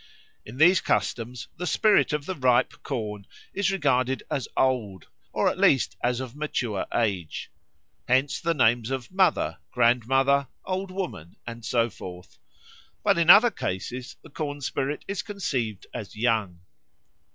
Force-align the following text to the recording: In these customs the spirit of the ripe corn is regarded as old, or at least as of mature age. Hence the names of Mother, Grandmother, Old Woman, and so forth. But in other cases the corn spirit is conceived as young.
In 0.47 0.57
these 0.57 0.81
customs 0.81 1.47
the 1.57 1.67
spirit 1.67 2.11
of 2.11 2.25
the 2.25 2.33
ripe 2.33 2.73
corn 2.81 3.27
is 3.53 3.69
regarded 3.71 4.23
as 4.31 4.47
old, 4.57 5.05
or 5.31 5.47
at 5.47 5.59
least 5.59 5.95
as 6.03 6.19
of 6.19 6.35
mature 6.35 6.87
age. 6.91 7.51
Hence 8.07 8.41
the 8.41 8.55
names 8.55 8.89
of 8.89 9.11
Mother, 9.11 9.59
Grandmother, 9.69 10.47
Old 10.65 10.89
Woman, 10.89 11.35
and 11.45 11.63
so 11.63 11.91
forth. 11.91 12.39
But 13.03 13.19
in 13.19 13.29
other 13.29 13.51
cases 13.51 14.15
the 14.23 14.31
corn 14.31 14.61
spirit 14.61 15.05
is 15.07 15.21
conceived 15.21 15.85
as 15.93 16.15
young. 16.15 16.61